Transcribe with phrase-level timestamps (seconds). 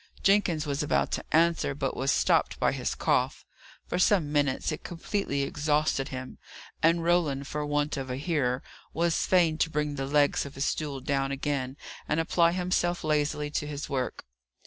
[0.23, 3.45] Jenkins was about to answer, but was stopped by his cough.
[3.85, 6.39] For some minutes it completely exhausted him;
[6.81, 10.65] and Roland, for want of a hearer, was fain to bring the legs of his
[10.65, 11.77] stool down again,
[12.09, 14.25] and apply himself lazily to his work.